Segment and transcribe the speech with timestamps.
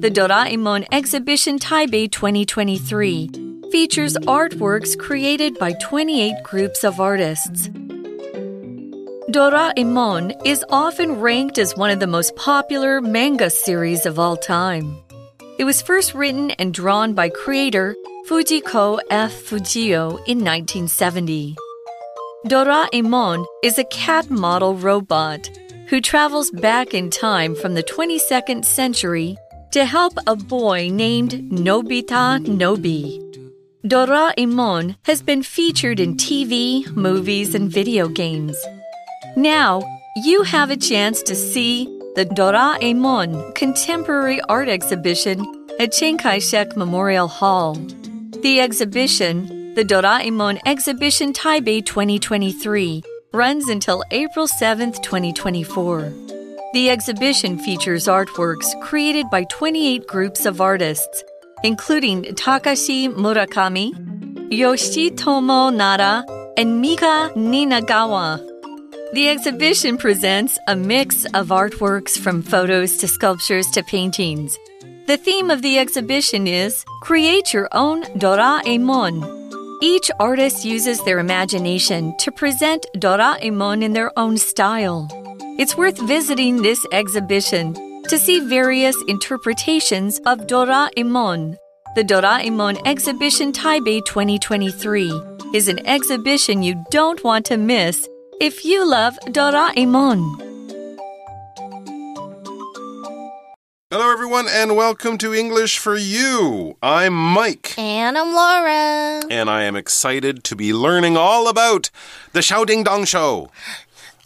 [0.00, 3.30] the Doraemon Exhibition Taipei 2023
[3.70, 7.68] features artworks created by 28 groups of artists.
[9.30, 14.98] Doraemon is often ranked as one of the most popular manga series of all time.
[15.58, 17.96] It was first written and drawn by creator
[18.28, 19.32] Fujiko F.
[19.32, 21.56] Fujio in 1970.
[22.44, 25.48] Doraemon is a cat model robot
[25.88, 29.38] who travels back in time from the 22nd century
[29.76, 33.20] to help a boy named Nobita Nobi.
[33.84, 38.56] Doraemon has been featured in TV, movies, and video games.
[39.36, 39.82] Now,
[40.24, 45.44] you have a chance to see the Doraemon Contemporary Art Exhibition
[45.78, 47.74] at Chiang Kai shek Memorial Hall.
[48.40, 53.02] The exhibition, the Doraemon Exhibition Taipei 2023,
[53.34, 56.35] runs until April 7, 2024.
[56.72, 61.24] The exhibition features artworks created by 28 groups of artists,
[61.62, 63.92] including Takashi Murakami,
[64.50, 66.24] Yoshitomo Nara,
[66.56, 68.38] and Mika Ninagawa.
[69.12, 74.58] The exhibition presents a mix of artworks from photos to sculptures to paintings.
[75.06, 79.22] The theme of the exhibition is Create Your Own Doraemon.
[79.80, 85.08] Each artist uses their imagination to present Doraemon in their own style.
[85.58, 87.72] It's worth visiting this exhibition
[88.08, 91.56] to see various interpretations of Doraemon.
[91.94, 95.10] The Doraemon Exhibition Taipei 2023
[95.54, 98.06] is an exhibition you don't want to miss
[98.38, 100.42] if you love Doraemon.
[103.90, 106.76] Hello, everyone, and welcome to English for You.
[106.82, 107.78] I'm Mike.
[107.78, 109.22] And I'm Laura.
[109.30, 111.88] And I am excited to be learning all about
[112.32, 113.48] the Xiao Ding Dong Show.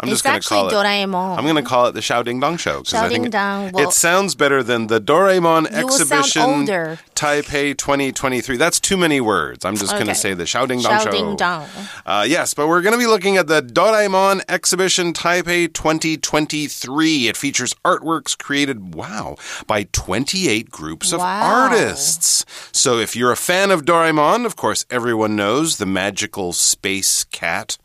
[0.01, 1.37] I'm it's just going to call it Doraemon.
[1.39, 3.79] I'm going to call it the Xiao Ding Dong Show because I think it, well-
[3.89, 6.99] it sounds better than the Doraemon You will sound Exhibition.
[7.15, 8.57] Taipei 2023.
[8.57, 9.65] That's too many words.
[9.65, 11.11] I'm just going to say the Xiao Ding Dong Show.
[11.11, 11.69] Ding Dong.
[12.07, 17.29] Uh, yes, but we're going to be looking at the Doraemon Exhibition Taipei 2023.
[17.29, 19.37] It features artworks created, wow,
[19.67, 21.69] by 28 groups of Wow.
[21.71, 22.45] artists.
[22.73, 27.77] So if you're a fan of Doraemon, of course, everyone knows the magical space cat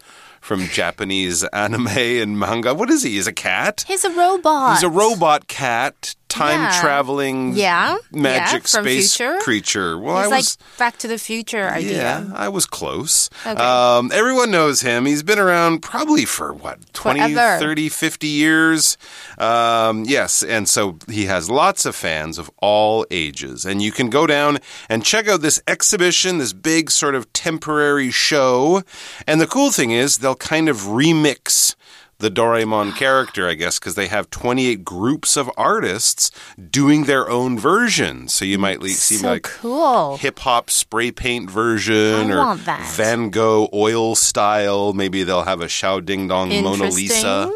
[0.46, 2.76] from Japanese anime and manga.
[2.76, 3.12] What is he?
[3.14, 3.84] He's a cat?
[3.88, 4.76] He's a robot.
[4.76, 6.82] He's a robot cat, time Yeah.
[6.82, 9.38] traveling Yeah, magic yeah, space future.
[9.42, 9.98] creature.
[9.98, 11.98] Well, He's I like was Back to the Future idea.
[11.98, 13.30] yeah, I was close.
[13.46, 13.62] Okay.
[13.62, 15.06] Um, everyone knows him.
[15.06, 17.60] He's been around probably for what, 20, Forever.
[17.60, 18.98] 30, 50 years.
[19.38, 23.66] Um, yes, and so he has lots of fans of all ages.
[23.66, 24.60] And you can go down
[24.90, 28.84] and check out this exhibition, this big sort of temporary show.
[29.28, 31.76] And the cool thing is, they'll kind of remix
[32.20, 36.32] the Doraemon character, I guess, because they have 28 groups of artists
[36.70, 38.28] doing their own version.
[38.28, 40.18] So you might see So like cool.
[40.18, 42.56] hip hop spray paint version I or.
[42.96, 44.94] Van Gogh oil style.
[44.94, 47.52] Maybe they'll have a Xiao Ding Dong Mona Lisa.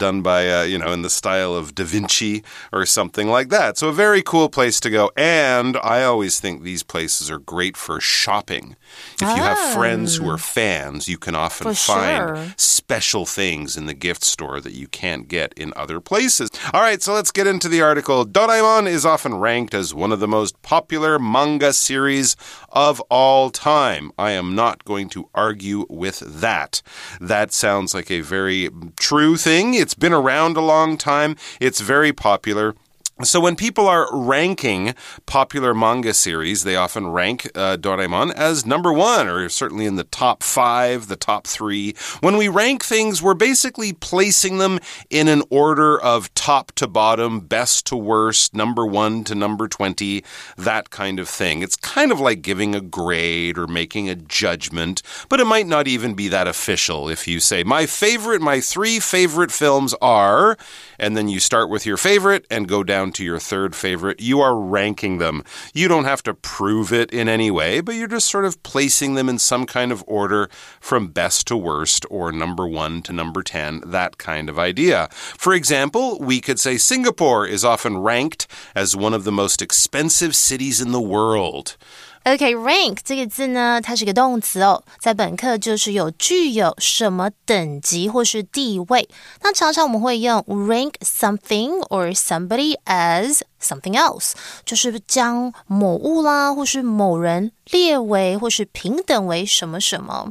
[0.00, 3.78] Done by, uh, you know, in the style of Da Vinci or something like that.
[3.78, 5.12] So a very cool place to go.
[5.16, 8.74] And I always think these places are great for shopping.
[9.14, 11.68] If you have friends who are fans, you can often.
[11.68, 12.54] For find sure.
[12.56, 16.50] special things in the gift store that you can't get in other places.
[16.72, 18.24] All right, so let's get into the article.
[18.24, 22.34] Doraemon is often ranked as one of the most popular manga series
[22.70, 24.10] of all time.
[24.18, 26.82] I am not going to argue with that.
[27.20, 29.74] That sounds like a very true thing.
[29.74, 32.74] It's been around a long time, it's very popular.
[33.22, 34.94] So when people are ranking
[35.26, 40.04] popular manga series, they often rank uh, Doraemon as number one, or certainly in the
[40.04, 41.94] top five, the top three.
[42.20, 44.78] When we rank things, we're basically placing them
[45.10, 50.24] in an order of top to bottom, best to worst, number one to number 20,
[50.56, 51.62] that kind of thing.
[51.62, 55.86] It's kind of like giving a grade or making a judgment, but it might not
[55.86, 60.56] even be that official if you say, my favorite, my three favorite films are,
[60.98, 64.20] and then you start with your favorite and go down to your third favorite.
[64.20, 65.42] You are ranking them.
[65.74, 69.14] You don't have to prove it in any way, but you're just sort of placing
[69.14, 70.48] them in some kind of order
[70.80, 75.08] from best to worst or number one to number 10, that kind of idea.
[75.12, 80.34] For example, we could say Singapore is often ranked as one of the most expensive
[80.34, 81.76] cities in the world.
[82.24, 89.08] OK，rank、这个字呢，它是个动词哦，在本课就是有具有什么等级或是地位。
[89.40, 94.32] 那常常我们会用 rank something or somebody as something else，
[94.66, 100.30] 就是将某物啦或是某人列为或是平等为什么什么。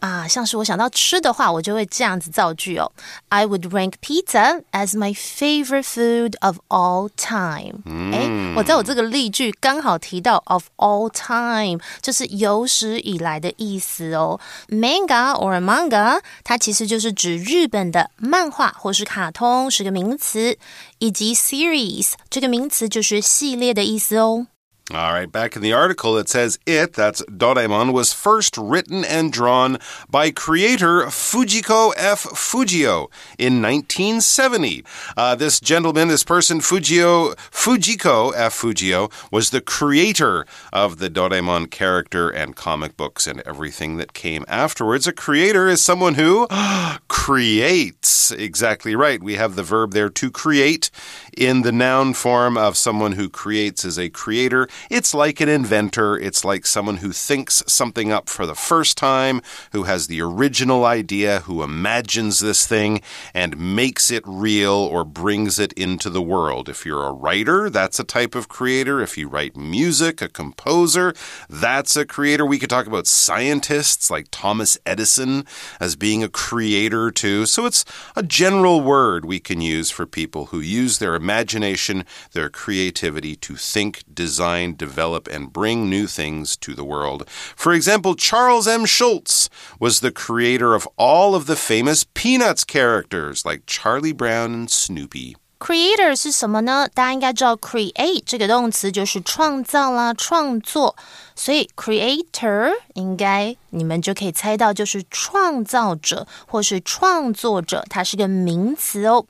[0.00, 2.90] 啊，像是我想到吃的话，我就会这样子造句哦。
[3.28, 7.82] I would rank pizza as my favorite food of all time。
[8.12, 14.40] 哎，我在我这个例句刚好提到 of all time，就是有史以来的意思哦。
[14.68, 20.58] Manga or manga，它其实就是指日本的漫画或是卡通，是个名词，
[20.98, 24.46] 以及 series 这个名词就是系列的意思哦。
[24.92, 29.78] All right, back in the article, it says it, that's Doraemon, was first written and drawn
[30.10, 32.24] by creator Fujiko F.
[32.24, 33.08] Fujio
[33.38, 34.82] in 1970.
[35.16, 38.60] Uh, this gentleman, this person, Fujio, Fujiko F.
[38.60, 44.44] Fujio, was the creator of the Doraemon character and comic books and everything that came
[44.48, 45.06] afterwards.
[45.06, 46.48] A creator is someone who
[47.06, 48.32] creates.
[48.32, 49.22] Exactly right.
[49.22, 50.90] We have the verb there to create
[51.36, 54.68] in the noun form of someone who creates is a creator.
[54.88, 56.16] It's like an inventor.
[56.18, 59.42] It's like someone who thinks something up for the first time,
[59.72, 63.02] who has the original idea, who imagines this thing
[63.34, 66.68] and makes it real or brings it into the world.
[66.68, 69.00] If you're a writer, that's a type of creator.
[69.00, 71.14] If you write music, a composer,
[71.48, 72.46] that's a creator.
[72.46, 75.44] We could talk about scientists like Thomas Edison
[75.78, 77.46] as being a creator too.
[77.46, 77.84] So it's
[78.16, 83.56] a general word we can use for people who use their imagination, their creativity to
[83.56, 87.26] think, design, develop, and bring new things to the world.
[87.56, 88.84] For example, Charles M.
[88.86, 94.70] Schulz was the creator of all of the famous Peanuts characters like Charlie Brown and
[94.70, 95.36] Snoopy.
[95.58, 96.88] Creator 是什么呢？
[96.94, 100.96] 大家应该知道，create 这个动词就是创造啦、创作，
[101.36, 109.24] 所以 creator 应该你们就可以猜到，就是创造者或是创作者，它是个名词哦。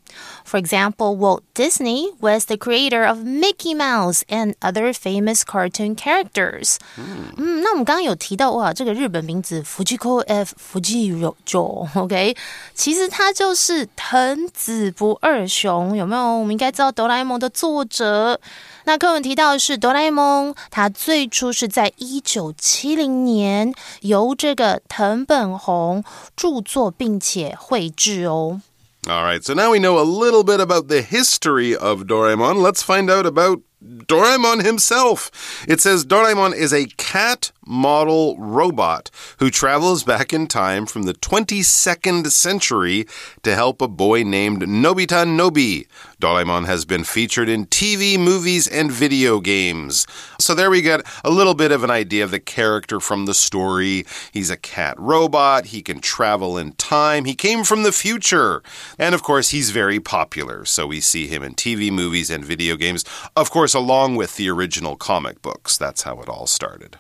[0.49, 6.77] For example, Walt Disney was the creator of Mickey Mouse and other famous cartoon characters。
[6.97, 12.37] 嗯，那我们刚刚有提到哇，这个日本名字 Fujiko F Fujiro，OK，
[12.75, 16.23] 其实它就是藤子不二雄，有没有？
[16.39, 18.41] 我们应该知道哆啦 A 梦的作者。
[18.85, 26.03] 那课文提到的是哆啦 A 梦，它最初是在一九七零年由这个藤本弘
[26.35, 28.61] 著作并且绘制哦。
[29.07, 32.61] All right, so now we know a little bit about the history of Doraemon.
[32.61, 35.31] Let's find out about Doraemon himself.
[35.67, 41.15] It says Doraemon is a cat model robot who travels back in time from the
[41.15, 43.07] 22nd century
[43.43, 45.87] to help a boy named Nobita Nobi.
[46.21, 50.07] Doraemon has been featured in TV, movies, and video games.
[50.39, 53.35] So there we get a little bit of an idea of the character from the
[53.35, 54.05] story.
[54.33, 58.63] He's a cat robot, he can travel in time, he came from the future.
[58.99, 60.65] And of course, he's very popular.
[60.65, 63.05] So we see him in TV, movies, and video games.
[63.37, 65.77] Of course, along with the original comic books.
[65.77, 66.99] That's how it all started.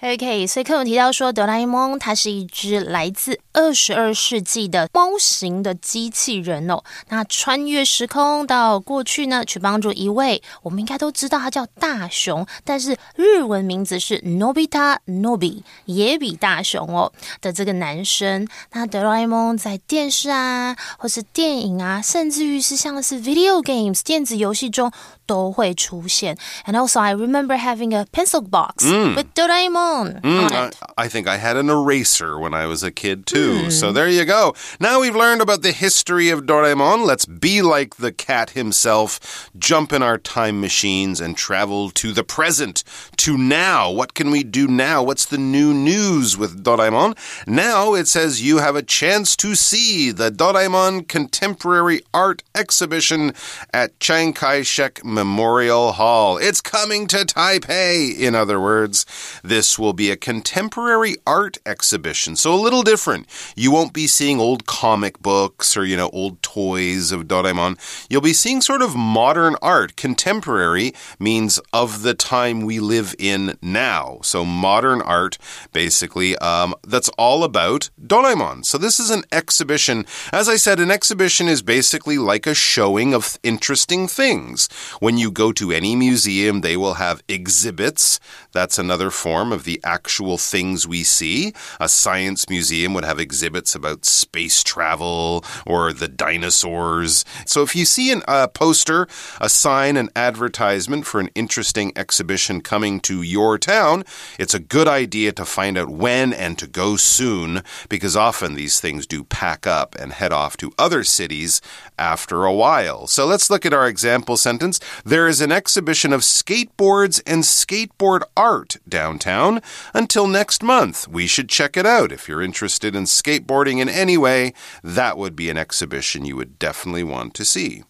[0.00, 6.84] OK，所以课文提到说，哆啦 A 梦它是一只来自二十二世纪的猫型的机器人哦。
[7.08, 18.46] 那穿越时空到过去呢，去帮助一位我们应该都知道他叫大雄，但是日文名字是 Nobita Nobi，野比大雄哦的这个男生。
[18.70, 24.92] 那哆啦 A 梦在电视啊，或是电影啊，甚至于是像是 video games 电子游戏中
[25.27, 26.37] 都会出现。
[26.65, 30.21] And also I remember having a pencil box with Doraemon.
[30.21, 33.65] Mm, I, I, think I had an eraser when I was a kid too.
[33.65, 33.71] Mm.
[33.71, 34.53] So there you go.
[34.79, 37.05] Now we've learned about the history of Doraemon.
[37.05, 42.23] Let's be like the cat himself, jump in our time machines and travel to the
[42.23, 42.83] present,
[43.17, 43.91] to now.
[43.91, 45.03] What can we do now?
[45.03, 47.17] What's the new news with Doraemon?
[47.47, 53.33] Now it says you have a chance to see the Doraemon Contemporary Art Exhibition
[53.73, 56.38] at Chiang Kai shek Memorial Hall.
[56.38, 59.04] It's coming to Taipei, in other words.
[59.42, 62.36] This will be a contemporary art exhibition.
[62.36, 63.26] So a little different.
[63.56, 67.78] You won't be seeing old comic books or, you know, old toys of Doraemon.
[68.08, 69.96] You'll be seeing sort of modern art.
[69.96, 74.20] Contemporary means of the time we live in now.
[74.22, 75.36] So modern art,
[75.72, 78.64] basically, um, that's all about Doraemon.
[78.64, 80.06] So this is an exhibition.
[80.32, 84.68] As I said, an exhibition is basically like a showing of interesting things.
[85.00, 88.20] When you go to any museum, they will have exhibits.
[88.52, 91.54] That's another form of the actual things we see.
[91.80, 97.24] A science museum would have exhibits about space travel or the dinosaurs.
[97.46, 99.06] So if you see a poster,
[99.40, 104.04] a sign, an advertisement for an interesting exhibition coming to your town,
[104.38, 108.80] it's a good idea to find out when and to go soon because often these
[108.80, 111.60] things do pack up and head off to other cities
[111.98, 113.06] after a while.
[113.06, 114.80] So let's look at our example sentence.
[115.05, 119.53] There is an exhibition of skateboards and skateboard art downtown.
[119.53, 119.61] open
[119.93, 121.07] until next month.
[121.07, 122.11] We should check it out.
[122.11, 124.53] If you're interested in skateboarding in any way,
[124.83, 127.83] that would be an exhibition you would definitely want to see.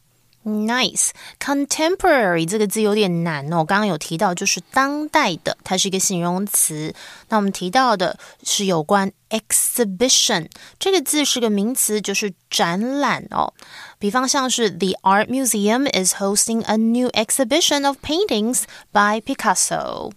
[0.46, 3.64] Nice, contemporary 这个字有点难哦。
[3.64, 6.94] 刚刚有提到，就是当代的，它是一个形容词。
[7.30, 13.54] 那我们提到的是有关 exhibition 这个字是个名词，就是展览哦。
[13.98, 20.12] 比方像是 The Art Museum is hosting a new exhibition of paintings by Picasso.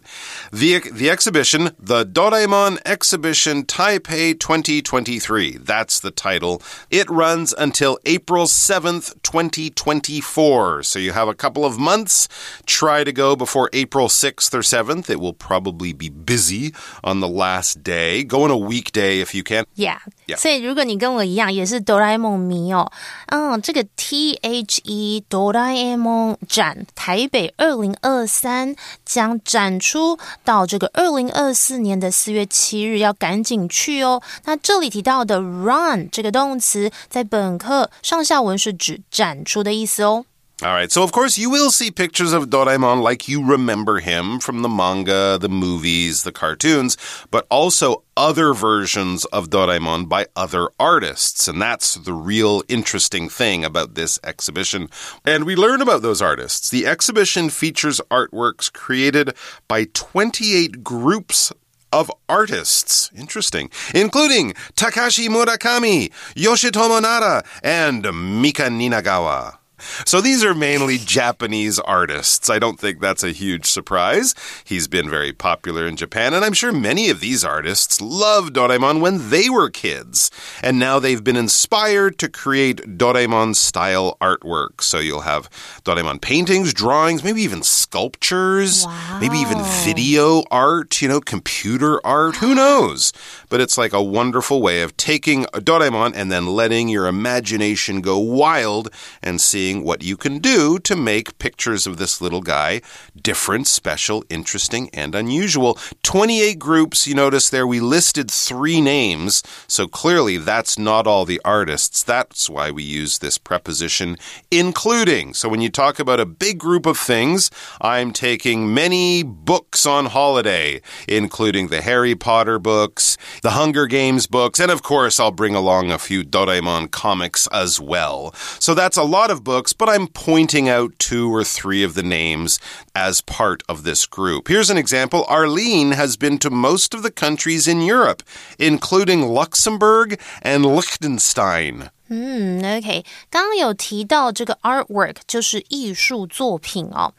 [0.50, 5.58] The the exhibition, the Doraemon Exhibition Taipei 2023.
[5.64, 6.60] That's the title.
[6.90, 10.82] It runs until April 7th, 2024.
[10.82, 12.28] So you have a couple of months.
[12.66, 15.08] Try to go before April 6th or 7th.
[15.08, 18.24] It will probably be busy on the last day.
[18.24, 19.65] Go on a weekday if you can.
[19.75, 19.99] Yeah.
[20.27, 20.37] yeah.
[20.37, 22.91] 所以如果你跟我一样也是哆啦 A 梦迷哦，
[23.27, 34.21] 嗯，这个 T H E 哆啦 A 梦展台北二零二三将展出到这个二零二四年的四月七日，要赶紧去哦。
[34.45, 40.25] 那这里提到的 run 这个动词，在本课上下文是指展出的意思哦。
[40.63, 44.61] All right, so of course you will see pictures of Doraemon like you remember him from
[44.61, 46.97] the manga, the movies, the cartoons,
[47.31, 51.47] but also other versions of Doraemon by other artists.
[51.47, 54.87] And that's the real interesting thing about this exhibition.
[55.25, 56.69] And we learn about those artists.
[56.69, 59.33] The exhibition features artworks created
[59.67, 61.51] by 28 groups
[61.91, 63.09] of artists.
[63.17, 63.71] Interesting.
[63.95, 68.03] Including Takashi Murakami, Yoshitomo Nara, and
[68.39, 69.57] Mika Ninagawa.
[70.05, 72.49] So these are mainly Japanese artists.
[72.49, 74.35] I don't think that's a huge surprise.
[74.63, 79.01] He's been very popular in Japan, and I'm sure many of these artists loved Doraemon
[79.01, 80.31] when they were kids.
[80.61, 84.81] And now they've been inspired to create Doraemon style artwork.
[84.81, 85.49] So you'll have
[85.83, 89.19] Doraemon paintings, drawings, maybe even sculptures, wow.
[89.21, 93.13] maybe even video art, you know, computer art, who knows?
[93.49, 98.17] But it's like a wonderful way of taking Doraemon and then letting your imagination go
[98.17, 98.89] wild
[99.23, 102.81] and seeing seeing what you can do to make pictures of this little guy
[103.21, 105.77] different, special, interesting, and unusual.
[106.03, 111.39] 28 groups, you notice there we listed three names, so clearly that's not all the
[111.45, 112.03] artists.
[112.03, 114.17] That's why we use this preposition
[114.49, 115.33] including.
[115.33, 117.49] So when you talk about a big group of things,
[117.79, 124.59] I'm taking many books on holiday, including the Harry Potter books, the Hunger Games books,
[124.59, 128.33] and of course, I'll bring along a few Doraemon comics as well.
[128.59, 131.93] So that's a lot of books books, but I'm pointing out two or three of
[131.93, 132.59] the names
[132.95, 134.47] as part of this group.
[134.47, 138.23] Here's an example Arlene has been to most of the countries in Europe,
[138.57, 141.91] including Luxembourg and Liechtenstein.
[142.10, 147.12] 嗯，OK，刚刚有提到这个 artwork 就是艺术作品哦。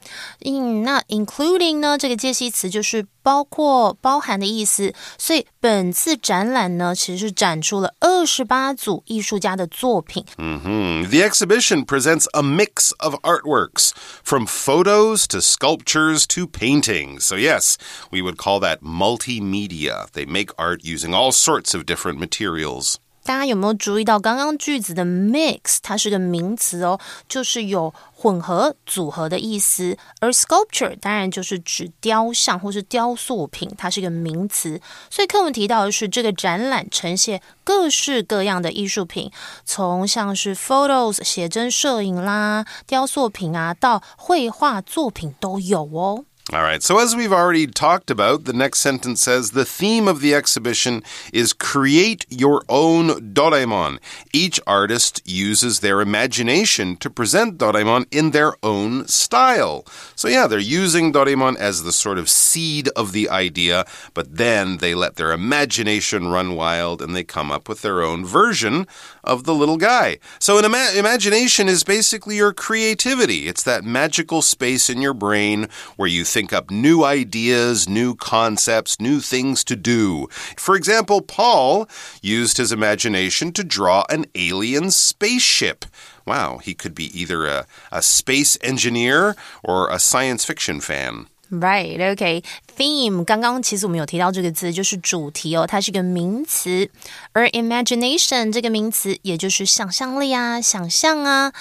[0.46, 4.94] 嗯，那 including 呢，这个介系词就是包括、包含的意思。
[5.18, 10.24] 所以本次展览呢，其实是展出了二十八组艺术家的作品。
[10.38, 13.92] 嗯哼，The exhibition presents a mix of artworks
[14.24, 17.26] from photos to sculptures to paintings.
[17.26, 17.76] So yes,
[18.10, 20.08] we would call that multimedia.
[20.14, 23.00] They make art using all sorts of different materials.
[23.25, 26.99] 大家有没有注意到刚刚句子的 mix，它是个名词哦，
[27.29, 29.97] 就是有混合、组合的意思。
[30.21, 34.81] 而 sculpture 当然就是指雕像或是雕塑品，它是一个名词。
[35.09, 39.31] 所以课文提到的是这个展览呈现各式各样的艺术品，
[39.65, 46.25] 从像是 photos 写真摄影啦、雕塑品啊，到绘画作品都有哦。
[46.51, 50.35] All right, so as we've already talked about, the next sentence says the theme of the
[50.35, 54.01] exhibition is create your own Doraemon.
[54.33, 59.87] Each artist uses their imagination to present Doraemon in their own style.
[60.17, 64.79] So, yeah, they're using Doraemon as the sort of seed of the idea, but then
[64.79, 68.89] they let their imagination run wild and they come up with their own version
[69.23, 70.19] of the little guy.
[70.41, 75.69] So, an ima imagination is basically your creativity, it's that magical space in your brain
[75.95, 80.29] where you think up new ideas, new concepts, new things to do.
[80.57, 81.89] For example, Paul
[82.23, 85.85] used his imagination to draw an alien spaceship.
[86.27, 91.27] Wow, he could be either a, a space engineer or a science fiction fan.
[91.53, 92.43] Right, OK.
[92.79, 96.89] Theme，刚刚其实我们有提到这个字，就是主题哦，它是个名词。
[97.33, 101.53] 而 imagination 这个名词，也就是想象力啊、想象啊。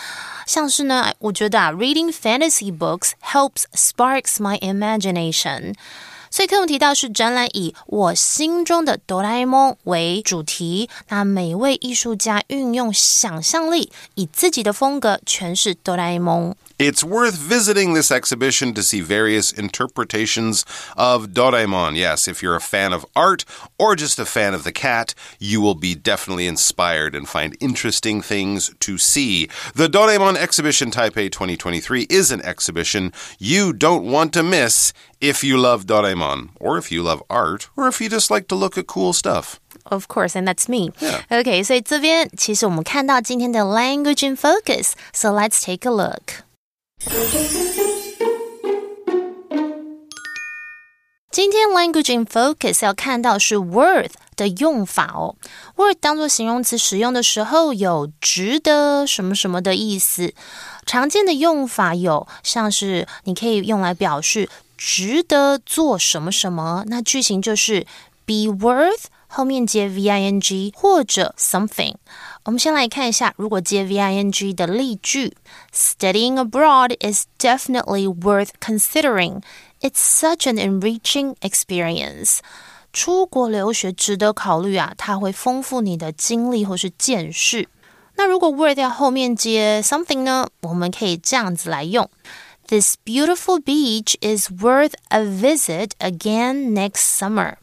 [0.48, 5.74] 像是呢，我觉得啊，reading fantasy books helps sparks my imagination。
[6.29, 16.55] 所以课文提到是展览以我心中的哆啦 A 梦为主题，那每位艺术家运用想象力，以自己的风格诠释哆啦 A 梦。
[16.80, 20.62] It's worth visiting this exhibition to see various interpretations
[20.95, 21.97] of Doraemon.
[21.97, 23.47] Yes, if you're a fan of art
[23.78, 28.21] or just a fan of the cat, you will be definitely inspired and find interesting
[28.21, 29.49] things to see.
[29.75, 35.56] The Doraemon exhibition Taipei 2023 is an exhibition you don't want to miss if you
[35.56, 38.87] love Doraemon, or if you love art, or if you just like to look at
[38.87, 39.59] cool stuff.
[39.87, 40.92] Of course, and that's me.
[41.00, 41.23] Yeah.
[41.30, 44.92] Okay, 所以这边其实我们看到今天的 language in focus.
[45.14, 46.45] So let's take a look.
[51.31, 55.36] 今天 language in focus 要看到是 worth 的用法哦。
[55.75, 60.36] worth 当做形容词使用的时候，有值得什么什么的意思。
[60.86, 67.88] 常见的用法有像是你可以用来表示值得做什么什么，那句型就是
[68.25, 71.96] be worth 后面接 v i n g 或者 something。
[72.45, 75.37] 我们先来看一下，如果接 v i n g 的例句：
[75.75, 79.42] Studying abroad is definitely worth considering.
[79.80, 82.38] It's such an enriching experience.
[82.92, 87.68] 出国留学值得考虑啊，它会丰富你的经历或是见识。
[88.14, 90.49] 那如果 worth 要后面接 something 呢？
[90.62, 92.09] 我们可以这样子来用：
[92.68, 97.56] This beautiful beach is worth a visit again next summer.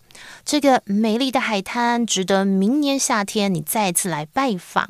[0.48, 4.88] 这个美丽的海滩值得明年夏天你再次来拜访。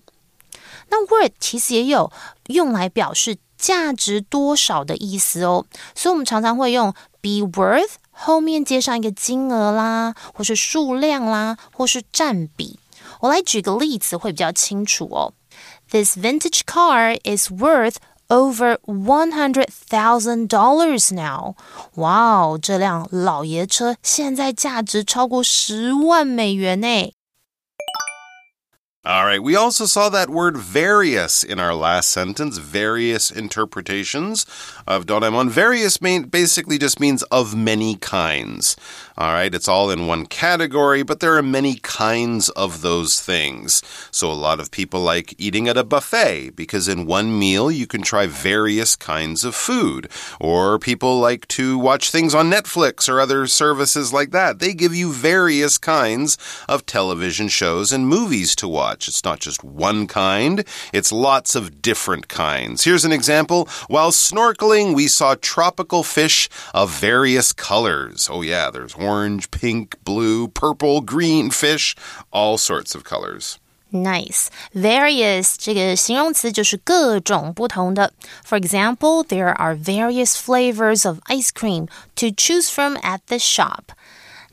[0.89, 2.13] 那 worth 其实也有
[2.47, 12.79] 用来表示价值多少的意思哦，所以我们常常会用 be worth 后面接上一个金额啦，或是数量啦，或是占比。
[13.23, 15.35] 我来举个例子会比较清楚哦。
[15.91, 17.97] This vintage car is worth
[18.30, 21.56] over one hundred thousand dollars now.
[21.96, 27.14] 哇哦，这辆老爷车现在价值超过十万美元呢。
[29.06, 34.44] All right, we also saw that word various in our last sentence, various interpretations
[34.89, 35.51] of Doraemon.
[35.51, 38.75] Various basically just means of many kinds.
[39.19, 43.83] All right, it's all in one category, but there are many kinds of those things.
[44.11, 47.87] So a lot of people like eating at a buffet because in one meal you
[47.87, 50.09] can try various kinds of food.
[50.41, 54.59] Or people like to watch things on Netflix or other services like that.
[54.61, 59.09] They give you various kinds of television shows and movies to watch.
[59.09, 62.85] It's not just one kind, it's lots of different kinds.
[62.85, 63.69] Here's an example.
[63.89, 68.30] While snorkeling, we saw tropical fish of various colors.
[68.30, 71.96] Oh, yeah, there's orange, pink, blue, purple, green fish,
[72.32, 73.58] all sorts of colors.
[73.92, 74.48] Nice.
[74.74, 78.12] Various 这个形容词就是各种不同的。
[78.44, 83.94] For example, there are various flavors of ice cream to choose from at the shop.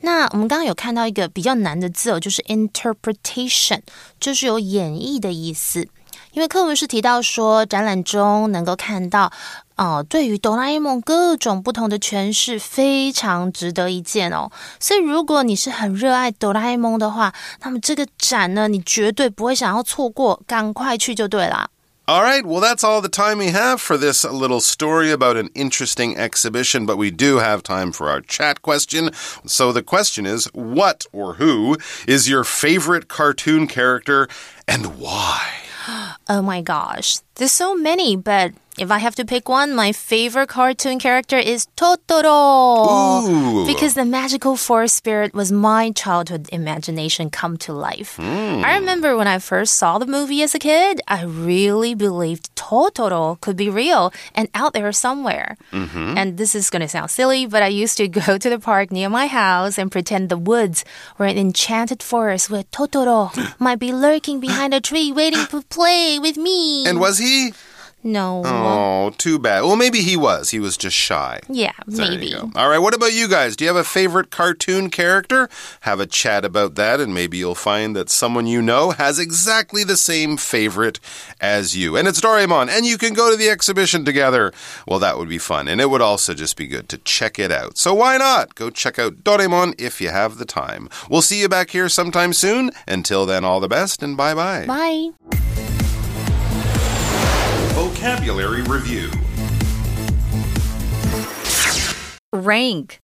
[0.01, 3.81] 那我们刚刚有看到一个比较难的字哦，就是 interpretation，
[4.19, 5.87] 就是有演绎的意思。
[6.33, 9.31] 因为课文是提到说，展览中能够看到，
[9.77, 14.51] 哦、对于哆啦 A 梦各种不同的诠释，非常值得一见哦。
[14.79, 21.69] 所以，如果你是很热爱哆啦 A 梦的话，那么这个展呢，你绝对不会想要错过，赶快去就对啦。
[22.07, 25.49] All right, well, that's all the time we have for this little story about an
[25.53, 29.13] interesting exhibition, but we do have time for our chat question.
[29.45, 34.27] So the question is what or who is your favorite cartoon character
[34.67, 35.39] and why?
[36.27, 40.48] Oh my gosh, there's so many, but if I have to pick one, my favorite
[40.48, 43.24] cartoon character is Totoro.
[43.24, 43.66] Ooh.
[43.66, 48.16] Because the magical forest spirit was my childhood imagination come to life.
[48.16, 48.62] Hmm.
[48.64, 53.40] I remember when I first saw the movie as a kid, I really believed Totoro
[53.40, 55.56] could be real and out there somewhere.
[55.72, 56.18] Mm-hmm.
[56.18, 58.92] And this is going to sound silly, but I used to go to the park
[58.92, 60.84] near my house and pretend the woods
[61.16, 66.18] were an enchanted forest where Totoro might be lurking behind a tree waiting to play
[66.18, 66.86] with me.
[66.86, 67.52] And was he?
[68.06, 68.42] No.
[68.44, 69.62] Oh, too bad.
[69.62, 70.50] Well, maybe he was.
[70.50, 71.40] He was just shy.
[71.48, 72.34] Yeah, There maybe.
[72.34, 73.56] All right, what about you guys?
[73.56, 75.48] Do you have a favorite cartoon character?
[75.80, 79.84] Have a chat about that, and maybe you'll find that someone you know has exactly
[79.84, 81.00] the same favorite
[81.40, 81.96] as you.
[81.96, 84.52] And it's Doraemon, and you can go to the exhibition together.
[84.86, 87.50] Well, that would be fun, and it would also just be good to check it
[87.52, 87.76] out.
[87.76, 88.54] So why not?
[88.54, 90.88] Go check out Doraemon if you have the time.
[91.10, 92.70] We'll see you back here sometime soon.
[92.86, 94.66] Until then, all the best, and bye bye.
[94.66, 95.65] Bye.
[98.06, 99.10] Vocabulary Review
[102.32, 103.00] Rank.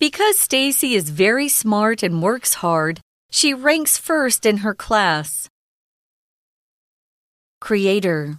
[0.00, 2.98] Because Stacy is very smart and works hard,
[3.30, 5.48] she ranks first in her class.
[7.60, 8.38] Creator.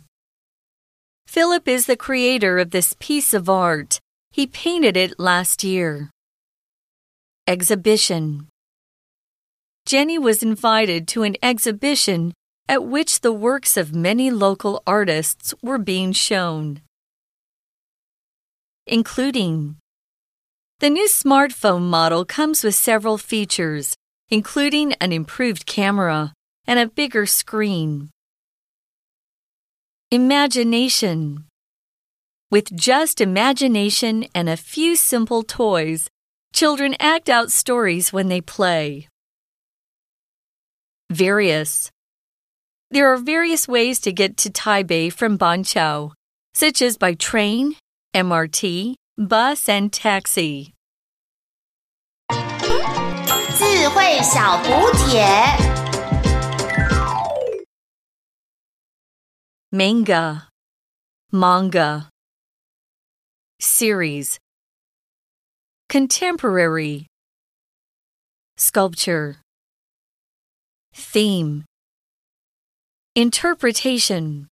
[1.26, 4.02] Philip is the creator of this piece of art.
[4.32, 6.10] He painted it last year.
[7.48, 8.48] Exhibition.
[9.86, 12.34] Jenny was invited to an exhibition
[12.68, 16.82] at which the works of many local artists were being shown,
[18.88, 19.78] including
[20.80, 23.96] the new smartphone model comes with several features,
[24.30, 26.34] including an improved camera
[26.68, 28.10] and a bigger screen.
[30.12, 31.46] Imagination.
[32.52, 36.10] With just imagination and a few simple toys,
[36.54, 39.08] children act out stories when they play.
[41.10, 41.92] Various.
[42.94, 46.12] There are various ways to get to Taipei from Banqiao,
[46.54, 47.74] such as by train,
[48.14, 50.76] MRT, bus, and taxi.
[52.30, 54.70] 智慧小补
[55.10, 55.26] 帖。
[59.72, 60.50] Manga,
[61.32, 62.10] manga,
[63.60, 64.38] series,
[65.90, 67.08] contemporary,
[68.56, 69.38] sculpture,
[70.94, 71.64] theme.
[73.16, 74.48] Interpretation